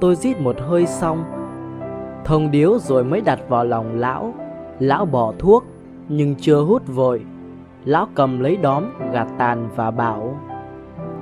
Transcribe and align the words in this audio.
tôi 0.00 0.16
rít 0.16 0.40
một 0.40 0.56
hơi 0.60 0.86
xong 0.86 1.24
Thông 2.24 2.50
điếu 2.50 2.78
rồi 2.78 3.04
mới 3.04 3.20
đặt 3.20 3.40
vào 3.48 3.64
lòng 3.64 3.98
lão 3.98 4.34
Lão 4.78 5.04
bỏ 5.04 5.32
thuốc 5.38 5.64
Nhưng 6.08 6.34
chưa 6.40 6.60
hút 6.60 6.82
vội 6.86 7.20
Lão 7.84 8.08
cầm 8.14 8.40
lấy 8.40 8.56
đóm 8.56 8.84
gạt 9.12 9.28
tàn 9.38 9.68
và 9.76 9.90
bảo 9.90 10.40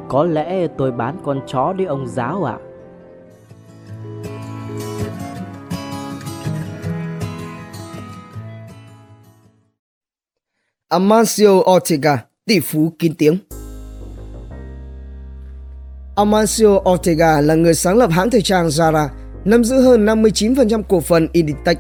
Có 0.08 0.24
lẽ 0.24 0.66
tôi 0.66 0.92
bán 0.92 1.16
con 1.24 1.40
chó 1.46 1.72
đi 1.72 1.84
ông 1.84 2.06
giáo 2.06 2.44
ạ 2.44 2.58
à? 2.60 2.64
Amancio 10.94 11.50
Ortega, 11.76 12.24
tỷ 12.46 12.60
phú 12.60 12.92
kín 12.98 13.14
tiếng. 13.18 13.38
Amancio 16.14 16.80
Ortega 16.90 17.40
là 17.40 17.54
người 17.54 17.74
sáng 17.74 17.98
lập 17.98 18.10
hãng 18.10 18.30
thời 18.30 18.42
trang 18.42 18.68
Zara, 18.68 19.08
nắm 19.44 19.64
giữ 19.64 19.80
hơn 19.80 20.06
59% 20.06 20.82
cổ 20.88 21.00
phần 21.00 21.28
Inditex, 21.32 21.76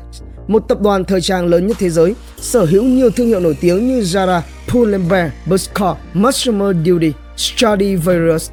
một 0.48 0.68
tập 0.68 0.80
đoàn 0.80 1.04
thời 1.04 1.20
trang 1.20 1.46
lớn 1.46 1.66
nhất 1.66 1.76
thế 1.80 1.90
giới, 1.90 2.14
sở 2.36 2.64
hữu 2.64 2.84
nhiều 2.84 3.10
thương 3.10 3.26
hiệu 3.26 3.40
nổi 3.40 3.56
tiếng 3.60 3.88
như 3.88 4.00
Zara, 4.00 4.40
Pull&Bear, 4.68 5.30
Bershka, 5.46 5.94
Massimo 6.14 6.72
Duty, 6.86 7.12
Stradivarius. 7.36 8.50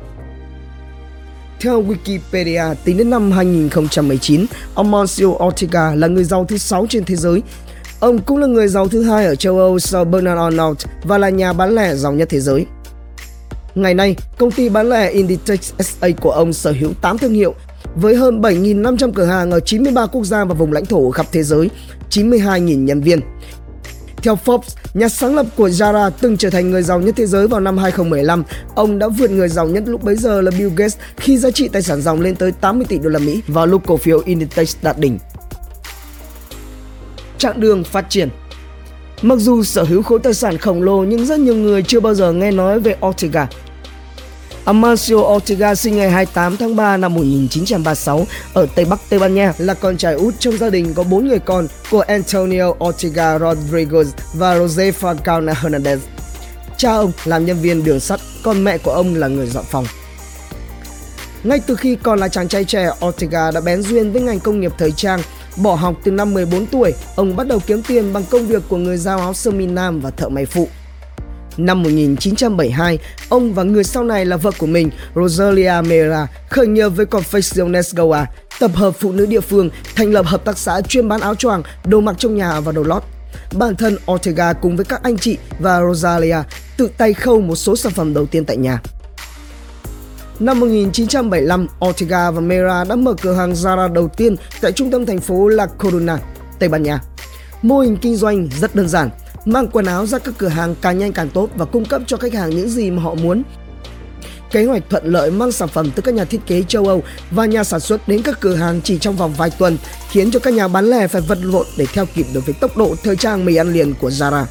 Theo 1.59 1.83
Wikipedia, 1.83 2.75
tính 2.85 2.97
đến 2.97 3.09
năm 3.09 3.31
2019, 3.31 4.45
Amancio 4.75 5.27
Ortega 5.27 5.95
là 5.95 6.07
người 6.07 6.23
giàu 6.23 6.45
thứ 6.45 6.57
6 6.57 6.85
trên 6.89 7.05
thế 7.05 7.15
giới 7.15 7.41
Ông 8.01 8.19
cũng 8.21 8.37
là 8.37 8.47
người 8.47 8.67
giàu 8.67 8.87
thứ 8.87 9.03
hai 9.03 9.25
ở 9.25 9.35
châu 9.35 9.57
Âu 9.57 9.79
sau 9.79 10.05
Bernard 10.05 10.39
Arnault 10.39 10.77
và 11.03 11.17
là 11.17 11.29
nhà 11.29 11.53
bán 11.53 11.75
lẻ 11.75 11.95
giàu 11.95 12.13
nhất 12.13 12.27
thế 12.31 12.39
giới. 12.39 12.65
Ngày 13.75 13.93
nay, 13.93 14.15
công 14.37 14.51
ty 14.51 14.69
bán 14.69 14.89
lẻ 14.89 15.09
Inditex 15.09 15.73
SA 15.79 16.07
của 16.21 16.31
ông 16.31 16.53
sở 16.53 16.71
hữu 16.79 16.93
8 17.01 17.17
thương 17.17 17.33
hiệu 17.33 17.55
với 17.95 18.15
hơn 18.15 18.41
7.500 18.41 19.11
cửa 19.11 19.25
hàng 19.25 19.51
ở 19.51 19.59
93 19.59 20.05
quốc 20.05 20.25
gia 20.25 20.45
và 20.45 20.53
vùng 20.53 20.73
lãnh 20.73 20.85
thổ 20.85 21.11
khắp 21.11 21.25
thế 21.31 21.43
giới, 21.43 21.69
92.000 22.09 22.83
nhân 22.83 23.01
viên. 23.01 23.19
Theo 24.23 24.37
Forbes, 24.45 24.75
nhà 24.93 25.09
sáng 25.09 25.35
lập 25.35 25.45
của 25.55 25.67
Zara 25.67 26.11
từng 26.21 26.37
trở 26.37 26.49
thành 26.49 26.71
người 26.71 26.83
giàu 26.83 26.99
nhất 26.99 27.15
thế 27.17 27.25
giới 27.25 27.47
vào 27.47 27.59
năm 27.59 27.77
2015. 27.77 28.43
Ông 28.75 28.99
đã 28.99 29.07
vượt 29.07 29.31
người 29.31 29.49
giàu 29.49 29.67
nhất 29.67 29.83
lúc 29.85 30.03
bấy 30.03 30.15
giờ 30.15 30.41
là 30.41 30.51
Bill 30.51 30.69
Gates 30.75 30.97
khi 31.17 31.37
giá 31.37 31.51
trị 31.51 31.67
tài 31.67 31.81
sản 31.81 32.01
dòng 32.01 32.21
lên 32.21 32.35
tới 32.35 32.51
80 32.51 32.85
tỷ 32.89 32.97
đô 32.97 33.09
la 33.09 33.19
Mỹ 33.19 33.41
vào 33.47 33.65
lúc 33.65 33.81
cổ 33.87 33.97
phiếu 33.97 34.21
Inditex 34.25 34.75
đạt 34.81 34.99
đỉnh 34.99 35.17
Trạng 37.37 37.59
đường 37.59 37.83
phát 37.83 38.05
triển. 38.09 38.29
Mặc 39.21 39.39
dù 39.39 39.63
sở 39.63 39.83
hữu 39.83 40.01
khối 40.01 40.19
tài 40.19 40.33
sản 40.33 40.57
khổng 40.57 40.83
lồ 40.83 40.97
nhưng 41.03 41.25
rất 41.25 41.39
nhiều 41.39 41.55
người 41.55 41.83
chưa 41.83 41.99
bao 41.99 42.13
giờ 42.13 42.33
nghe 42.33 42.51
nói 42.51 42.79
về 42.79 42.95
Ortega. 43.05 43.47
Amancio 44.65 45.15
Ortega 45.15 45.75
sinh 45.75 45.95
ngày 45.95 46.09
28 46.09 46.57
tháng 46.57 46.75
3 46.75 46.97
năm 46.97 47.13
1936 47.13 48.27
ở 48.53 48.67
Tây 48.75 48.85
Bắc 48.85 48.99
Tây 49.09 49.19
Ban 49.19 49.35
Nha, 49.35 49.53
là 49.57 49.73
con 49.73 49.97
trai 49.97 50.13
út 50.13 50.33
trong 50.39 50.57
gia 50.57 50.69
đình 50.69 50.93
có 50.93 51.03
4 51.03 51.27
người 51.27 51.39
con 51.39 51.67
của 51.91 52.01
Antonio 52.01 52.73
Ortega 52.83 53.37
Rodriguez 53.37 54.05
và 54.33 54.55
Josefa 54.55 54.91
Falcao 54.91 55.53
Hernandez. 55.53 55.97
Cha 56.77 56.91
ông 56.91 57.11
làm 57.25 57.45
nhân 57.45 57.57
viên 57.61 57.83
đường 57.83 57.99
sắt, 57.99 58.19
còn 58.43 58.63
mẹ 58.63 58.77
của 58.77 58.91
ông 58.91 59.15
là 59.15 59.27
người 59.27 59.47
dọn 59.47 59.65
phòng. 59.69 59.85
Ngay 61.43 61.59
từ 61.67 61.75
khi 61.75 61.95
còn 62.03 62.19
là 62.19 62.27
chàng 62.27 62.47
trai 62.47 62.65
trẻ, 62.65 62.89
Ortega 63.05 63.51
đã 63.51 63.61
bén 63.61 63.81
duyên 63.81 64.11
với 64.13 64.21
ngành 64.21 64.39
công 64.39 64.59
nghiệp 64.59 64.71
thời 64.77 64.91
trang 64.91 65.21
Bỏ 65.57 65.75
học 65.75 65.95
từ 66.03 66.11
năm 66.11 66.33
14 66.33 66.65
tuổi, 66.65 66.93
ông 67.15 67.35
bắt 67.35 67.47
đầu 67.47 67.59
kiếm 67.67 67.83
tiền 67.83 68.13
bằng 68.13 68.23
công 68.29 68.47
việc 68.47 68.63
của 68.69 68.77
người 68.77 68.97
giao 68.97 69.19
áo 69.19 69.33
sơ 69.33 69.51
mi 69.51 69.65
nam 69.65 69.99
và 70.01 70.09
thợ 70.09 70.29
may 70.29 70.45
phụ. 70.45 70.67
Năm 71.57 71.83
1972, 71.83 72.99
ông 73.29 73.53
và 73.53 73.63
người 73.63 73.83
sau 73.83 74.03
này 74.03 74.25
là 74.25 74.37
vợ 74.37 74.51
của 74.57 74.65
mình, 74.65 74.89
Rosalia 75.15 75.81
Mera, 75.87 76.27
khởi 76.49 76.67
nghiệp 76.67 76.89
với 76.89 77.05
Confecciones 77.05 78.07
Goa, 78.07 78.27
tập 78.59 78.71
hợp 78.73 78.91
phụ 78.99 79.11
nữ 79.11 79.25
địa 79.25 79.41
phương, 79.41 79.69
thành 79.95 80.11
lập 80.11 80.25
hợp 80.25 80.45
tác 80.45 80.57
xã 80.57 80.81
chuyên 80.81 81.07
bán 81.07 81.21
áo 81.21 81.35
choàng, 81.35 81.63
đồ 81.85 82.01
mặc 82.01 82.15
trong 82.19 82.35
nhà 82.35 82.59
và 82.59 82.71
đồ 82.71 82.83
lót. 82.83 83.03
Bản 83.53 83.75
thân 83.75 83.97
Ortega 84.11 84.53
cùng 84.53 84.75
với 84.75 84.85
các 84.85 85.03
anh 85.03 85.17
chị 85.17 85.37
và 85.59 85.81
Rosalia 85.81 86.37
tự 86.77 86.89
tay 86.97 87.13
khâu 87.13 87.41
một 87.41 87.55
số 87.55 87.75
sản 87.75 87.91
phẩm 87.91 88.13
đầu 88.13 88.25
tiên 88.25 88.45
tại 88.45 88.57
nhà. 88.57 88.81
Năm 90.41 90.59
1975, 90.59 91.67
Ortega 91.85 92.31
và 92.31 92.41
Mera 92.41 92.83
đã 92.83 92.95
mở 92.95 93.13
cửa 93.21 93.33
hàng 93.33 93.53
Zara 93.53 93.93
đầu 93.93 94.07
tiên 94.17 94.35
tại 94.61 94.71
trung 94.71 94.91
tâm 94.91 95.05
thành 95.05 95.19
phố 95.19 95.47
La 95.47 95.65
Coruna, 95.65 96.17
Tây 96.59 96.69
Ban 96.69 96.83
Nha. 96.83 96.99
Mô 97.61 97.79
hình 97.79 97.97
kinh 98.01 98.15
doanh 98.15 98.49
rất 98.61 98.75
đơn 98.75 98.87
giản, 98.87 99.09
mang 99.45 99.67
quần 99.67 99.85
áo 99.85 100.05
ra 100.05 100.19
các 100.19 100.33
cửa 100.37 100.47
hàng 100.47 100.75
càng 100.81 100.97
nhanh 100.97 101.13
càng 101.13 101.29
tốt 101.29 101.49
và 101.55 101.65
cung 101.65 101.85
cấp 101.85 102.01
cho 102.07 102.17
khách 102.17 102.33
hàng 102.33 102.49
những 102.49 102.69
gì 102.69 102.91
mà 102.91 103.01
họ 103.01 103.15
muốn. 103.15 103.43
Kế 104.51 104.65
hoạch 104.65 104.83
thuận 104.89 105.05
lợi 105.05 105.31
mang 105.31 105.51
sản 105.51 105.69
phẩm 105.69 105.91
từ 105.95 106.01
các 106.01 106.13
nhà 106.13 106.25
thiết 106.25 106.41
kế 106.47 106.63
châu 106.67 106.87
Âu 106.87 107.03
và 107.31 107.45
nhà 107.45 107.63
sản 107.63 107.79
xuất 107.79 108.07
đến 108.07 108.21
các 108.21 108.39
cửa 108.39 108.55
hàng 108.55 108.81
chỉ 108.83 108.97
trong 108.97 109.15
vòng 109.15 109.33
vài 109.37 109.49
tuần, 109.49 109.77
khiến 110.09 110.31
cho 110.31 110.39
các 110.39 110.53
nhà 110.53 110.67
bán 110.67 110.85
lẻ 110.85 111.07
phải 111.07 111.21
vật 111.21 111.39
lộn 111.41 111.65
để 111.77 111.85
theo 111.93 112.05
kịp 112.15 112.25
được 112.33 112.45
với 112.45 112.55
tốc 112.61 112.77
độ 112.77 112.95
thời 113.03 113.15
trang 113.15 113.45
mì 113.45 113.55
ăn 113.55 113.73
liền 113.73 113.93
của 113.93 114.09
Zara. 114.09 114.45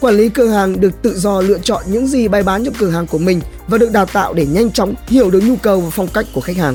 Quản 0.00 0.14
lý 0.14 0.28
cửa 0.28 0.48
hàng 0.48 0.80
được 0.80 1.02
tự 1.02 1.18
do 1.18 1.40
lựa 1.40 1.58
chọn 1.58 1.82
những 1.86 2.06
gì 2.06 2.28
bày 2.28 2.42
bán 2.42 2.64
trong 2.64 2.74
cửa 2.78 2.90
hàng 2.90 3.06
của 3.06 3.18
mình 3.18 3.40
và 3.68 3.78
được 3.78 3.92
đào 3.92 4.06
tạo 4.06 4.34
để 4.34 4.46
nhanh 4.46 4.72
chóng 4.72 4.94
hiểu 5.06 5.30
được 5.30 5.40
nhu 5.44 5.56
cầu 5.56 5.80
và 5.80 5.90
phong 5.90 6.08
cách 6.08 6.26
của 6.34 6.40
khách 6.40 6.56
hàng. 6.56 6.74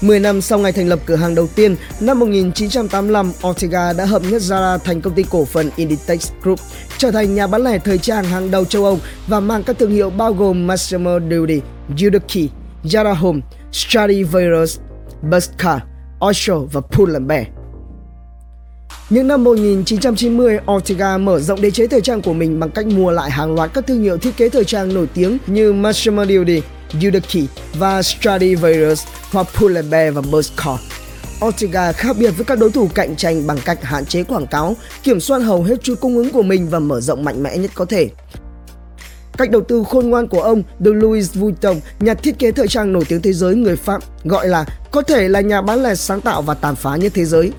10 0.00 0.20
năm 0.20 0.40
sau 0.40 0.58
ngày 0.58 0.72
thành 0.72 0.88
lập 0.88 0.98
cửa 1.06 1.16
hàng 1.16 1.34
đầu 1.34 1.46
tiên, 1.46 1.76
năm 2.00 2.18
1985, 2.20 3.32
Ortega 3.48 3.92
đã 3.92 4.04
hợp 4.04 4.22
nhất 4.22 4.42
Zara 4.42 4.78
thành 4.78 5.00
công 5.00 5.14
ty 5.14 5.24
cổ 5.30 5.44
phần 5.44 5.70
Inditex 5.76 6.30
Group, 6.42 6.60
trở 6.98 7.10
thành 7.10 7.34
nhà 7.34 7.46
bán 7.46 7.64
lẻ 7.64 7.78
thời 7.78 7.98
trang 7.98 8.24
hàng 8.24 8.50
đầu 8.50 8.64
châu 8.64 8.84
Âu 8.84 8.98
và 9.26 9.40
mang 9.40 9.62
các 9.62 9.78
thương 9.78 9.90
hiệu 9.90 10.10
bao 10.10 10.32
gồm 10.32 10.66
Massimo 10.66 11.18
Dutti, 11.30 11.60
Giudici, 11.98 12.50
Zara 12.84 13.14
Home, 13.14 13.40
Stradivarius, 13.72 14.78
Bershka, 15.30 15.80
Osho 16.26 16.58
và 16.72 16.80
Pull&Bear. 16.80 17.59
Những 19.10 19.28
năm 19.28 19.44
1990, 19.44 20.58
Ortega 20.72 21.18
mở 21.18 21.40
rộng 21.40 21.60
đế 21.60 21.70
chế 21.70 21.86
thời 21.86 22.00
trang 22.00 22.22
của 22.22 22.32
mình 22.32 22.60
bằng 22.60 22.70
cách 22.70 22.86
mua 22.86 23.10
lại 23.10 23.30
hàng 23.30 23.54
loạt 23.54 23.70
các 23.74 23.86
thương 23.86 24.02
hiệu 24.02 24.18
thiết 24.18 24.36
kế 24.36 24.48
thời 24.48 24.64
trang 24.64 24.94
nổi 24.94 25.08
tiếng 25.14 25.38
như 25.46 25.72
Massimo 25.72 26.24
Dutti, 26.24 26.62
Giudici 26.92 27.46
và 27.74 28.02
Stradivarius 28.02 29.04
hoặc 29.30 29.46
Pull&Bear 29.58 30.14
và 30.14 30.22
Bershka. 30.32 30.70
Ortega 31.46 31.92
khác 31.92 32.16
biệt 32.18 32.30
với 32.30 32.44
các 32.44 32.58
đối 32.58 32.70
thủ 32.70 32.88
cạnh 32.94 33.16
tranh 33.16 33.46
bằng 33.46 33.58
cách 33.64 33.84
hạn 33.84 34.06
chế 34.06 34.22
quảng 34.22 34.46
cáo, 34.46 34.76
kiểm 35.02 35.20
soát 35.20 35.38
hầu 35.38 35.62
hết 35.62 35.82
chuỗi 35.82 35.96
cung 35.96 36.16
ứng 36.16 36.30
của 36.30 36.42
mình 36.42 36.68
và 36.68 36.78
mở 36.78 37.00
rộng 37.00 37.24
mạnh 37.24 37.42
mẽ 37.42 37.56
nhất 37.56 37.70
có 37.74 37.84
thể. 37.84 38.08
Cách 39.38 39.50
đầu 39.50 39.62
tư 39.62 39.84
khôn 39.88 40.10
ngoan 40.10 40.28
của 40.28 40.42
ông 40.42 40.62
được 40.78 40.92
Louis 40.92 41.34
Vuitton, 41.34 41.80
nhà 42.00 42.14
thiết 42.14 42.38
kế 42.38 42.52
thời 42.52 42.68
trang 42.68 42.92
nổi 42.92 43.04
tiếng 43.08 43.22
thế 43.22 43.32
giới 43.32 43.54
người 43.54 43.76
Pháp, 43.76 44.02
gọi 44.24 44.48
là 44.48 44.64
có 44.90 45.02
thể 45.02 45.28
là 45.28 45.40
nhà 45.40 45.62
bán 45.62 45.82
lẻ 45.82 45.94
sáng 45.94 46.20
tạo 46.20 46.42
và 46.42 46.54
tàn 46.54 46.76
phá 46.76 46.96
nhất 46.96 47.12
thế 47.14 47.24
giới. 47.24 47.52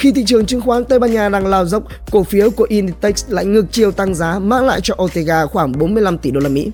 Khi 0.00 0.12
thị 0.12 0.24
trường 0.26 0.46
chứng 0.46 0.60
khoán 0.60 0.84
Tây 0.84 0.98
Ban 0.98 1.12
Nha 1.12 1.28
đang 1.28 1.46
lao 1.46 1.66
dốc, 1.66 1.82
cổ 2.10 2.22
phiếu 2.22 2.50
của 2.50 2.66
Inditex 2.68 3.24
lại 3.28 3.44
ngược 3.44 3.66
chiều 3.72 3.92
tăng 3.92 4.14
giá 4.14 4.38
mang 4.38 4.66
lại 4.66 4.80
cho 4.82 4.94
Ortega 5.02 5.46
khoảng 5.46 5.78
45 5.78 6.18
tỷ 6.18 6.30
đô 6.30 6.40
la 6.40 6.48
Mỹ. 6.48 6.70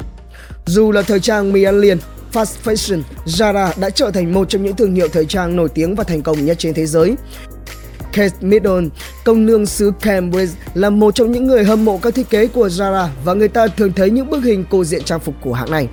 Dù 0.66 0.92
là 0.92 1.02
thời 1.02 1.20
trang 1.20 1.52
mì 1.52 1.62
ăn 1.62 1.80
liền, 1.80 1.98
fast 2.32 2.54
fashion, 2.64 3.02
Zara 3.26 3.70
đã 3.80 3.90
trở 3.90 4.10
thành 4.10 4.34
một 4.34 4.48
trong 4.48 4.64
những 4.64 4.76
thương 4.76 4.94
hiệu 4.94 5.08
thời 5.08 5.26
trang 5.26 5.56
nổi 5.56 5.68
tiếng 5.68 5.94
và 5.94 6.04
thành 6.04 6.22
công 6.22 6.44
nhất 6.44 6.58
trên 6.58 6.74
thế 6.74 6.86
giới. 6.86 7.14
Kate 8.12 8.36
Middleton, 8.40 8.88
công 9.24 9.46
nương 9.46 9.66
xứ 9.66 9.92
Cambridge, 10.00 10.54
là 10.74 10.90
một 10.90 11.14
trong 11.14 11.32
những 11.32 11.46
người 11.46 11.64
hâm 11.64 11.84
mộ 11.84 11.98
các 11.98 12.14
thiết 12.14 12.30
kế 12.30 12.46
của 12.46 12.66
Zara 12.66 13.08
và 13.24 13.34
người 13.34 13.48
ta 13.48 13.66
thường 13.66 13.92
thấy 13.92 14.10
những 14.10 14.30
bức 14.30 14.44
hình 14.44 14.64
cô 14.70 14.84
diện 14.84 15.02
trang 15.02 15.20
phục 15.20 15.34
của 15.40 15.52
hãng 15.52 15.70
này. 15.70 15.88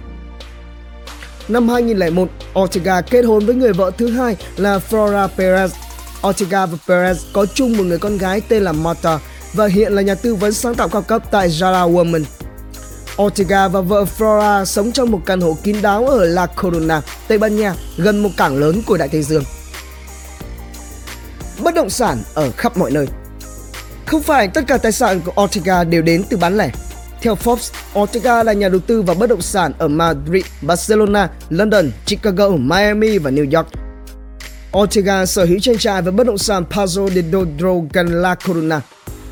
Năm 1.48 1.70
2001, 1.70 2.30
Ortega 2.60 3.02
kết 3.02 3.22
hôn 3.22 3.46
với 3.46 3.56
người 3.56 3.74
vợ 3.74 3.92
thứ 3.98 4.08
hai 4.08 4.38
là 4.58 4.80
Flora 4.90 5.28
Perez 5.38 5.70
Ortega 6.28 6.66
và 6.66 6.78
Perez 6.88 7.16
có 7.34 7.46
chung 7.46 7.78
một 7.78 7.84
người 7.84 7.98
con 7.98 8.18
gái 8.18 8.42
tên 8.42 8.64
là 8.64 8.72
Marta 8.72 9.20
và 9.54 9.68
hiện 9.68 9.94
là 9.94 10.02
nhà 10.02 10.16
tư 10.16 10.36
vấn 10.36 10.54
sáng 10.54 10.76
tạo 10.76 10.90
cao 10.90 11.02
cấp 11.02 11.24
tại 11.32 11.50
Zara 11.50 11.94
Woman. 11.94 12.24
Ortega 13.24 13.68
và 13.68 13.82
vợ 13.82 14.06
Flora 14.18 14.66
sống 14.66 14.92
trong 14.92 15.12
một 15.12 15.22
căn 15.26 15.42
hộ 15.42 15.58
kín 15.64 15.76
đáo 15.82 16.08
ở 16.08 16.26
La 16.26 16.46
Corona, 16.46 17.02
Tây 17.28 17.38
Ban 17.38 17.56
Nha, 17.56 17.76
gần 17.98 18.24
một 18.24 18.30
cảng 18.38 18.58
lớn 18.58 18.82
của 18.86 18.98
Đại 18.98 19.08
Tây 19.08 19.24
Dương. 19.24 19.44
Bất 21.64 21.76
động 21.76 21.90
sản 21.90 22.18
ở 22.34 22.52
khắp 22.52 22.78
mọi 22.78 22.92
nơi 22.92 23.08
Không 24.06 24.22
phải 24.22 24.48
tất 24.48 24.62
cả 24.68 24.78
tài 24.78 24.92
sản 24.92 25.22
của 25.22 25.44
Ortega 25.44 25.84
đều 25.84 26.02
đến 26.02 26.24
từ 26.30 26.38
bán 26.38 26.58
lẻ. 26.58 26.72
Theo 27.22 27.36
Forbes, 27.44 27.72
Ortega 28.00 28.44
là 28.44 28.54
nhà 28.54 28.70
đầu 28.70 28.80
tư 28.80 29.02
vào 29.02 29.16
bất 29.16 29.30
động 29.30 29.42
sản 29.42 29.74
ở 29.78 29.88
Madrid, 29.88 30.46
Barcelona, 30.62 31.30
London, 31.50 31.92
Chicago, 32.06 32.50
Miami 32.50 33.18
và 33.18 33.32
New 33.32 33.58
York– 33.58 33.68
Ortega 34.78 35.26
sở 35.26 35.46
hữu 35.46 35.60
trang 35.60 35.78
trại 35.78 36.02
và 36.02 36.12
bất 36.12 36.28
động 36.28 36.38
sản 36.38 36.64
Pazo 36.70 37.10
de 37.10 37.22
Dodro 37.32 37.74
gần 37.94 38.22
La 38.22 38.36
Coruna. 38.36 38.82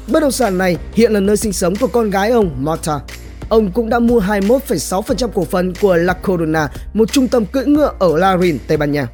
Bất 0.08 0.20
động 0.20 0.32
sản 0.32 0.58
này 0.58 0.78
hiện 0.94 1.12
là 1.12 1.20
nơi 1.20 1.38
sinh 1.38 1.54
sống 1.54 1.76
của 1.76 1.88
con 1.88 2.10
gái 2.10 2.32
ông 2.32 2.52
Marta. 2.60 3.00
Ông 3.50 3.72
cũng 3.72 3.90
đã 3.90 4.00
mua 4.00 4.20
21,6% 4.20 5.28
cổ 5.28 5.46
phần 5.46 5.74
của 5.82 5.96
La 5.96 6.14
Coruna, 6.14 6.70
một 6.94 7.12
trung 7.12 7.28
tâm 7.28 7.46
cưỡi 7.46 7.66
ngựa 7.66 7.94
ở 8.00 8.18
Larin, 8.18 8.58
Tây 8.68 8.78
Ban 8.78 8.92
Nha. 8.92 9.08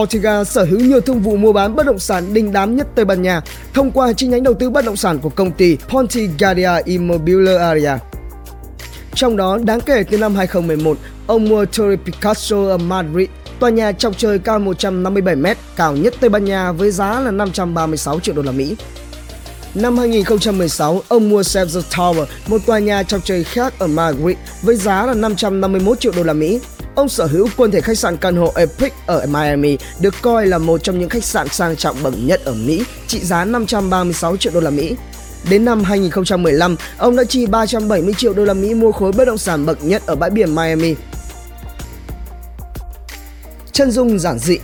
Ortega 0.00 0.44
sở 0.44 0.64
hữu 0.64 0.80
nhiều 0.80 1.00
thương 1.00 1.20
vụ 1.20 1.36
mua 1.36 1.52
bán 1.52 1.76
bất 1.76 1.86
động 1.86 1.98
sản 1.98 2.34
đình 2.34 2.52
đám 2.52 2.76
nhất 2.76 2.86
Tây 2.94 3.04
Ban 3.04 3.22
Nha 3.22 3.40
thông 3.74 3.90
qua 3.90 4.12
chi 4.12 4.26
nhánh 4.26 4.42
đầu 4.42 4.54
tư 4.54 4.70
bất 4.70 4.84
động 4.84 4.96
sản 4.96 5.18
của 5.18 5.28
công 5.28 5.50
ty 5.50 5.76
Ponte 5.88 6.20
Gadia 6.38 6.82
Immobiliaria. 6.84 7.92
Trong 9.14 9.36
đó, 9.36 9.58
đáng 9.64 9.80
kể 9.80 10.04
từ 10.10 10.18
năm 10.18 10.34
2011, 10.34 10.98
ông 11.26 11.48
mua 11.48 11.64
Torre 11.64 11.96
Picasso 11.96 12.56
ở 12.56 12.78
Madrid 12.78 13.28
tòa 13.62 13.70
nhà 13.70 13.92
chọc 13.92 14.18
trời 14.18 14.38
cao 14.38 14.60
157m, 14.60 15.54
cao 15.76 15.96
nhất 15.96 16.14
Tây 16.20 16.30
Ban 16.30 16.44
Nha 16.44 16.72
với 16.72 16.90
giá 16.90 17.20
là 17.20 17.30
536 17.30 18.20
triệu 18.20 18.34
đô 18.34 18.42
la 18.42 18.52
Mỹ. 18.52 18.76
Năm 19.74 19.98
2016, 19.98 21.02
ông 21.08 21.28
mua 21.28 21.42
Caesar 21.54 21.84
Tower, 21.90 22.26
một 22.46 22.58
tòa 22.66 22.78
nhà 22.78 23.02
chọc 23.02 23.24
trời 23.24 23.44
khác 23.44 23.74
ở 23.78 23.86
Madrid 23.86 24.36
với 24.62 24.76
giá 24.76 25.06
là 25.06 25.14
551 25.14 26.00
triệu 26.00 26.12
đô 26.16 26.22
la 26.22 26.32
Mỹ. 26.32 26.60
Ông 26.94 27.08
sở 27.08 27.26
hữu 27.26 27.48
quần 27.56 27.70
thể 27.70 27.80
khách 27.80 27.98
sạn 27.98 28.16
căn 28.16 28.36
hộ 28.36 28.52
Epic 28.54 28.92
ở 29.06 29.26
Miami, 29.26 29.78
được 30.00 30.14
coi 30.22 30.46
là 30.46 30.58
một 30.58 30.82
trong 30.82 30.98
những 30.98 31.08
khách 31.08 31.24
sạn 31.24 31.48
sang 31.48 31.76
trọng 31.76 32.02
bậc 32.02 32.14
nhất 32.18 32.40
ở 32.44 32.54
Mỹ, 32.54 32.84
trị 33.06 33.20
giá 33.20 33.44
536 33.44 34.36
triệu 34.36 34.52
đô 34.52 34.60
la 34.60 34.70
Mỹ. 34.70 34.96
Đến 35.50 35.64
năm 35.64 35.84
2015, 35.84 36.76
ông 36.98 37.16
đã 37.16 37.24
chi 37.24 37.46
370 37.46 38.14
triệu 38.18 38.34
đô 38.34 38.44
la 38.44 38.54
Mỹ 38.54 38.74
mua 38.74 38.92
khối 38.92 39.12
bất 39.12 39.24
động 39.24 39.38
sản 39.38 39.66
bậc 39.66 39.84
nhất 39.84 40.02
ở 40.06 40.14
bãi 40.14 40.30
biển 40.30 40.54
Miami. 40.54 40.94
Chân 43.72 43.90
dung 43.90 44.18
giản 44.18 44.38
dị 44.38 44.58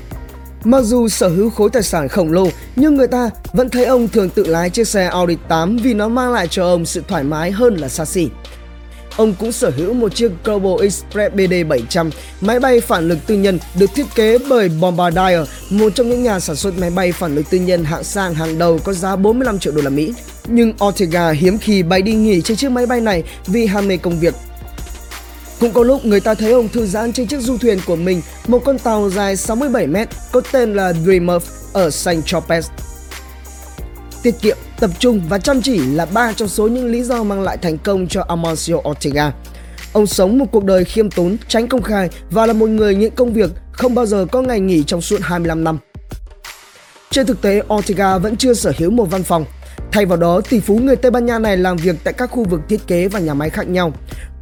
Mặc 0.65 0.83
dù 0.83 1.09
sở 1.09 1.29
hữu 1.29 1.51
khối 1.51 1.71
tài 1.71 1.83
sản 1.83 2.09
khổng 2.09 2.33
lồ, 2.33 2.49
nhưng 2.77 2.97
người 2.97 3.07
ta 3.09 3.31
vẫn 3.53 3.69
thấy 3.69 3.85
ông 3.85 4.09
thường 4.09 4.31
tự 4.31 4.47
lái 4.47 4.71
chiếc 4.71 4.89
xe 4.89 5.07
Audi 5.07 5.37
8 5.49 5.77
vì 5.77 5.95
nó 5.95 6.09
mang 6.09 6.33
lại 6.33 6.49
cho 6.51 6.65
ông 6.65 6.87
sự 6.87 7.03
thoải 7.09 7.25
mái 7.25 7.51
hơn 7.51 7.77
là 7.77 7.89
xa 7.89 8.05
xỉ. 8.05 8.29
Ông 9.17 9.35
cũng 9.39 9.53
sở 9.53 9.71
hữu 9.77 9.95
một 9.95 10.15
chiếc 10.15 10.33
Global 10.45 10.83
Express 10.83 11.35
BD700, 11.35 12.11
máy 12.41 12.61
bay 12.61 12.81
phản 12.81 13.09
lực 13.09 13.19
tư 13.27 13.35
nhân 13.35 13.59
được 13.79 13.91
thiết 13.95 14.07
kế 14.15 14.39
bởi 14.49 14.69
Bombardier, 14.69 15.49
một 15.71 15.95
trong 15.95 16.09
những 16.09 16.23
nhà 16.23 16.41
sản 16.41 16.57
xuất 16.57 16.79
máy 16.79 16.91
bay 16.91 17.13
phản 17.13 17.35
lực 17.35 17.51
tư 17.51 17.59
nhân 17.59 17.85
hạng 17.85 18.05
sang 18.05 18.35
hàng 18.35 18.59
đầu 18.59 18.79
có 18.85 18.93
giá 18.93 19.17
45 19.17 19.59
triệu 19.59 19.73
đô 19.73 19.83
la 19.83 19.91
Mỹ. 19.91 20.15
Nhưng 20.47 20.73
Ortega 20.85 21.31
hiếm 21.31 21.59
khi 21.59 21.83
bay 21.83 22.03
đi 22.03 22.15
nghỉ 22.15 22.41
trên 22.41 22.57
chiếc 22.57 22.71
máy 22.71 22.87
bay 22.87 23.01
này 23.01 23.23
vì 23.47 23.67
ham 23.67 23.89
mê 23.89 23.97
công 23.97 24.21
việc 24.21 24.35
cũng 25.61 25.73
có 25.73 25.83
lúc 25.83 26.05
người 26.05 26.21
ta 26.21 26.35
thấy 26.35 26.53
ông 26.53 26.69
thư 26.69 26.87
giãn 26.87 27.13
trên 27.13 27.27
chiếc 27.27 27.41
du 27.41 27.59
thuyền 27.59 27.79
của 27.87 27.97
mình, 27.97 28.23
một 28.47 28.63
con 28.65 28.79
tàu 28.79 29.11
dài 29.11 29.37
67 29.37 29.87
mét 29.87 30.09
có 30.33 30.41
tên 30.53 30.75
là 30.75 30.93
Dreamer 30.93 31.43
ở 31.73 31.91
Saint 31.91 32.25
Tropez. 32.25 32.63
Tiết 34.23 34.35
kiệm, 34.43 34.57
tập 34.81 34.91
trung 34.99 35.21
và 35.29 35.39
chăm 35.39 35.63
chỉ 35.63 35.79
là 35.79 36.07
ba 36.07 36.33
trong 36.33 36.49
số 36.49 36.69
những 36.69 36.87
lý 36.87 37.03
do 37.03 37.23
mang 37.23 37.43
lại 37.43 37.57
thành 37.57 37.79
công 37.79 38.09
cho 38.09 38.25
Amancio 38.29 38.75
Ortega. 38.89 39.33
Ông 39.93 40.07
sống 40.07 40.39
một 40.39 40.47
cuộc 40.53 40.65
đời 40.65 40.85
khiêm 40.85 41.11
tốn, 41.11 41.37
tránh 41.49 41.69
công 41.69 41.83
khai 41.83 42.09
và 42.31 42.47
là 42.47 42.53
một 42.53 42.69
người 42.69 42.95
những 42.95 43.11
công 43.11 43.33
việc 43.33 43.51
không 43.73 43.95
bao 43.95 44.07
giờ 44.07 44.27
có 44.33 44.43
ngày 44.43 44.61
nghỉ 44.61 44.83
trong 44.83 45.01
suốt 45.01 45.21
25 45.23 45.65
năm. 45.65 45.79
Trên 47.11 47.27
thực 47.27 47.43
tế, 47.43 47.63
Ortega 47.75 48.19
vẫn 48.19 48.37
chưa 48.37 48.55
sở 48.55 48.73
hữu 48.79 48.91
một 48.91 49.05
văn 49.05 49.23
phòng. 49.23 49.45
Thay 49.93 50.07
vào 50.07 50.19
đó, 50.19 50.41
tỷ 50.51 50.61
phú 50.61 50.79
người 50.79 50.97
Tây 50.97 51.11
Ban 51.11 51.27
Nha 51.27 51.39
này 51.39 51.57
làm 51.57 51.77
việc 51.77 51.97
tại 52.05 52.15
các 52.15 52.31
khu 52.31 52.45
vực 52.45 52.61
thiết 52.69 52.87
kế 52.87 53.09
và 53.09 53.21
nhà 53.21 53.35
máy 53.35 53.51
khác 53.51 53.69
nhau. 53.69 53.93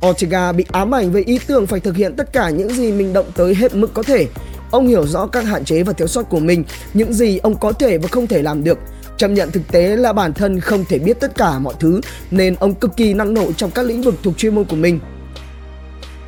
Ortega 0.08 0.52
bị 0.52 0.64
ám 0.72 0.94
ảnh 0.94 1.12
với 1.12 1.24
ý 1.24 1.38
tưởng 1.46 1.66
phải 1.66 1.80
thực 1.80 1.96
hiện 1.96 2.16
tất 2.16 2.32
cả 2.32 2.50
những 2.50 2.68
gì 2.68 2.92
mình 2.92 3.12
động 3.12 3.26
tới 3.36 3.54
hết 3.54 3.74
mức 3.74 3.94
có 3.94 4.02
thể. 4.02 4.26
Ông 4.70 4.86
hiểu 4.86 5.06
rõ 5.06 5.26
các 5.26 5.44
hạn 5.44 5.64
chế 5.64 5.82
và 5.82 5.92
thiếu 5.92 6.06
sót 6.06 6.22
của 6.22 6.40
mình, 6.40 6.64
những 6.94 7.12
gì 7.12 7.38
ông 7.38 7.58
có 7.58 7.72
thể 7.72 7.98
và 7.98 8.08
không 8.08 8.26
thể 8.26 8.42
làm 8.42 8.64
được. 8.64 8.78
Chấp 9.16 9.28
nhận 9.28 9.50
thực 9.50 9.72
tế 9.72 9.96
là 9.96 10.12
bản 10.12 10.32
thân 10.32 10.60
không 10.60 10.84
thể 10.84 10.98
biết 10.98 11.20
tất 11.20 11.36
cả 11.36 11.58
mọi 11.58 11.74
thứ 11.80 12.00
nên 12.30 12.54
ông 12.54 12.74
cực 12.74 12.96
kỳ 12.96 13.14
năng 13.14 13.34
nổ 13.34 13.52
trong 13.52 13.70
các 13.70 13.86
lĩnh 13.86 14.02
vực 14.02 14.14
thuộc 14.22 14.38
chuyên 14.38 14.54
môn 14.54 14.64
của 14.64 14.76
mình. 14.76 15.00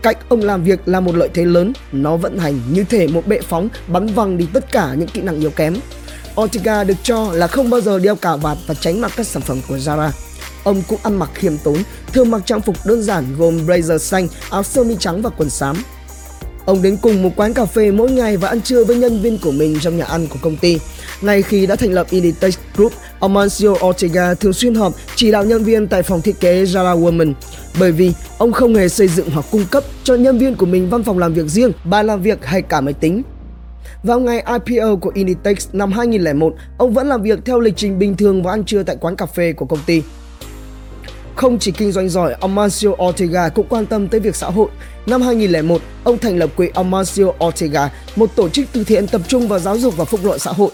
Cách 0.03 0.19
ông 0.29 0.41
làm 0.41 0.65
việc 0.65 0.81
là 0.87 1.01
một 1.01 1.17
lợi 1.17 1.29
thế 1.35 1.45
lớn, 1.45 1.73
nó 1.93 2.17
vận 2.17 2.39
hành 2.39 2.61
như 2.73 2.85
thể 2.85 3.09
một 3.09 3.27
bệ 3.27 3.41
phóng 3.41 3.69
bắn 3.89 4.07
văng 4.07 4.39
đi 4.39 4.49
tất 4.53 4.73
cả 4.73 4.95
những 4.95 5.09
kỹ 5.09 5.21
năng 5.21 5.41
yếu 5.41 5.51
kém. 5.51 5.75
Ortega 6.39 6.85
được 6.85 6.95
cho 7.03 7.33
là 7.33 7.47
không 7.47 7.71
bao 7.71 7.81
giờ 7.81 7.99
đeo 7.99 8.17
cà 8.17 8.37
vạt 8.37 8.59
và 8.67 8.75
tránh 8.75 9.01
mặc 9.01 9.13
các 9.17 9.27
sản 9.27 9.43
phẩm 9.43 9.61
của 9.69 9.77
Zara. 9.77 10.11
Ông 10.65 10.83
cũng 10.89 10.99
ăn 11.03 11.17
mặc 11.19 11.31
khiêm 11.35 11.59
tốn, 11.65 11.77
thường 12.13 12.31
mặc 12.31 12.43
trang 12.45 12.61
phục 12.61 12.77
đơn 12.87 13.03
giản 13.03 13.25
gồm 13.39 13.67
blazer 13.67 13.99
xanh, 13.99 14.29
áo 14.51 14.63
sơ 14.63 14.85
mi 14.85 14.97
trắng 15.01 15.23
và 15.23 15.31
quần 15.31 15.51
xám. 15.51 15.77
Ông 16.65 16.83
đến 16.83 16.97
cùng 16.97 17.23
một 17.23 17.31
quán 17.37 17.55
cà 17.55 17.65
phê 17.65 17.91
mỗi 17.91 18.11
ngày 18.11 18.37
và 18.37 18.49
ăn 18.49 18.61
trưa 18.61 18.85
với 18.85 18.97
nhân 18.97 19.23
viên 19.23 19.39
của 19.39 19.53
mình 19.53 19.79
trong 19.81 19.97
nhà 19.97 20.05
ăn 20.05 20.27
của 20.27 20.39
công 20.43 20.57
ty. 20.57 20.79
Ngay 21.21 21.43
khi 21.43 21.67
đã 21.67 21.77
thành 21.77 21.93
lập 21.93 22.07
Inditex 22.11 22.59
Group, 22.77 22.93
Amancio 23.21 23.69
Ortega 23.69 24.35
thường 24.35 24.53
xuyên 24.53 24.75
họp 24.75 24.93
chỉ 25.17 25.31
đạo 25.31 25.45
nhân 25.45 25.65
viên 25.65 25.87
tại 25.87 26.03
phòng 26.03 26.23
thiết 26.23 26.41
kế 26.41 26.65
Zara 26.65 27.03
Woman. 27.03 27.33
Bởi 27.81 27.93
vì 27.93 28.13
ông 28.39 28.53
không 28.53 28.75
hề 28.75 28.89
xây 28.89 29.09
dựng 29.09 29.31
hoặc 29.31 29.47
cung 29.51 29.65
cấp 29.71 29.85
cho 30.05 30.15
nhân 30.15 30.39
viên 30.39 30.55
của 30.55 30.67
mình 30.67 30.91
văn 30.91 31.03
phòng 31.03 31.19
làm 31.19 31.35
việc 31.35 31.47
riêng, 31.47 31.73
bàn 31.85 32.07
làm 32.07 32.23
việc 32.23 32.45
hay 32.45 32.63
cả 32.63 32.81
máy 32.81 32.95
tính. 32.95 33.23
Vào 34.03 34.21
ngày 34.21 34.45
IPO 34.67 34.97
của 34.97 35.11
Inditex 35.15 35.69
năm 35.73 35.93
2001, 35.93 36.55
ông 36.79 36.95
vẫn 36.95 37.09
làm 37.09 37.23
việc 37.23 37.39
theo 37.45 37.61
lịch 37.61 37.77
trình 37.77 37.99
bình 37.99 38.17
thường 38.17 38.43
và 38.43 38.53
ăn 38.53 38.65
trưa 38.65 38.83
tại 38.83 38.97
quán 39.01 39.17
cà 39.17 39.27
phê 39.27 39.53
của 39.53 39.67
công 39.67 39.81
ty. 39.87 40.03
Không 41.37 41.59
chỉ 41.59 41.73
kinh 41.73 41.93
doanh 41.93 42.09
giỏi, 42.09 42.35
Amancio 42.41 42.89
Ortega 43.09 43.49
cũng 43.49 43.67
quan 43.69 43.87
tâm 43.87 44.09
tới 44.09 44.21
việc 44.21 44.37
xã 44.37 44.47
hội. 44.47 44.69
Năm 45.07 45.23
2001, 45.23 45.83
ông 46.05 46.19
thành 46.19 46.39
lập 46.39 46.51
quỹ 46.57 46.69
Amancio 46.75 47.25
Ortega, 47.47 47.91
một 48.17 48.31
tổ 48.37 48.49
chức 48.49 48.67
từ 48.73 48.85
thiện 48.85 49.07
tập 49.07 49.21
trung 49.29 49.49
vào 49.49 49.59
giáo 49.59 49.79
dục 49.79 49.97
và 49.97 50.05
phúc 50.05 50.21
lợi 50.25 50.39
xã 50.39 50.53
hội. 50.53 50.71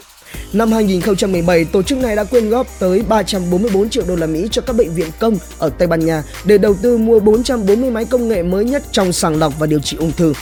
Năm 0.52 0.72
2017, 0.72 1.64
tổ 1.64 1.82
chức 1.82 1.98
này 1.98 2.16
đã 2.16 2.24
quyên 2.24 2.50
góp 2.50 2.66
tới 2.78 3.02
344 3.08 3.88
triệu 3.88 4.04
đô 4.08 4.16
la 4.16 4.26
Mỹ 4.26 4.48
cho 4.50 4.62
các 4.62 4.76
bệnh 4.76 4.94
viện 4.94 5.08
công 5.20 5.38
ở 5.58 5.68
Tây 5.68 5.88
Ban 5.88 6.06
Nha 6.06 6.22
để 6.44 6.58
đầu 6.58 6.74
tư 6.82 6.98
mua 6.98 7.20
440 7.20 7.90
máy 7.90 8.04
công 8.04 8.28
nghệ 8.28 8.42
mới 8.42 8.64
nhất 8.64 8.82
trong 8.92 9.12
sàng 9.12 9.38
lọc 9.38 9.58
và 9.58 9.66
điều 9.66 9.80
trị 9.80 9.96
ung 9.96 10.12
thư. 10.12 10.32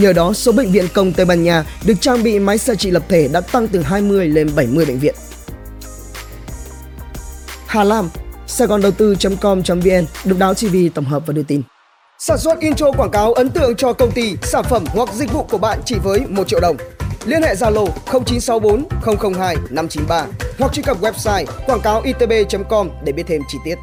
Nhờ 0.00 0.12
đó, 0.12 0.32
số 0.32 0.52
bệnh 0.52 0.72
viện 0.72 0.84
công 0.94 1.12
Tây 1.12 1.26
Ban 1.26 1.42
Nha 1.42 1.64
được 1.84 1.94
trang 2.00 2.22
bị 2.22 2.38
máy 2.38 2.58
xạ 2.58 2.74
trị 2.74 2.90
lập 2.90 3.02
thể 3.08 3.28
đã 3.28 3.40
tăng 3.40 3.68
từ 3.68 3.82
20 3.82 4.28
lên 4.28 4.50
70 4.56 4.84
bệnh 4.84 4.98
viện. 4.98 5.14
Hà 7.66 7.84
Lam 7.84 8.10
Sài 8.46 8.68
Gòn 8.68 8.82
đầu 8.82 8.92
tư.com.vn 8.92 10.06
Độc 10.24 10.38
đáo 10.38 10.54
TV 10.54 10.76
tổng 10.94 11.04
hợp 11.04 11.22
và 11.26 11.32
đưa 11.32 11.42
tin. 11.42 11.62
Sản 12.18 12.38
xuất 12.38 12.60
intro 12.60 12.92
quảng 12.92 13.10
cáo 13.10 13.32
ấn 13.32 13.50
tượng 13.50 13.76
cho 13.76 13.92
công 13.92 14.10
ty, 14.10 14.34
sản 14.42 14.64
phẩm 14.70 14.84
hoặc 14.88 15.08
dịch 15.14 15.32
vụ 15.32 15.42
của 15.42 15.58
bạn 15.58 15.78
chỉ 15.84 15.96
với 16.04 16.20
1 16.28 16.48
triệu 16.48 16.60
đồng. 16.60 16.76
Liên 17.24 17.42
hệ 17.42 17.54
Zalo 17.54 17.88
0964 18.06 19.34
002 19.34 19.56
593 19.70 20.26
hoặc 20.58 20.72
truy 20.72 20.82
cập 20.82 21.00
website 21.00 21.44
quảng 21.66 21.80
cáo 21.80 22.02
itb.com 22.02 22.90
để 23.04 23.12
biết 23.12 23.24
thêm 23.26 23.42
chi 23.48 23.58
tiết. 23.64 23.74